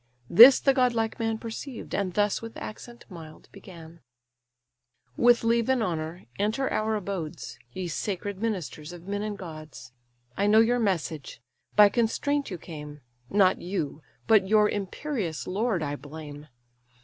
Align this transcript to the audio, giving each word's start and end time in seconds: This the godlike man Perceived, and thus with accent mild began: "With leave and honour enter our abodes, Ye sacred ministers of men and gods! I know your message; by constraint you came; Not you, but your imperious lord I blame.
This 0.31 0.59
the 0.59 0.73
godlike 0.73 1.19
man 1.19 1.37
Perceived, 1.37 1.93
and 1.93 2.15
thus 2.15 2.41
with 2.41 2.57
accent 2.57 3.05
mild 3.07 3.47
began: 3.51 3.99
"With 5.15 5.43
leave 5.43 5.69
and 5.69 5.83
honour 5.83 6.25
enter 6.39 6.67
our 6.73 6.95
abodes, 6.95 7.59
Ye 7.73 7.87
sacred 7.87 8.41
ministers 8.41 8.93
of 8.93 9.07
men 9.07 9.21
and 9.21 9.37
gods! 9.37 9.91
I 10.35 10.47
know 10.47 10.59
your 10.59 10.79
message; 10.79 11.39
by 11.75 11.89
constraint 11.89 12.49
you 12.49 12.57
came; 12.57 13.01
Not 13.29 13.61
you, 13.61 14.01
but 14.25 14.47
your 14.47 14.67
imperious 14.67 15.45
lord 15.45 15.83
I 15.83 15.95
blame. 15.97 16.47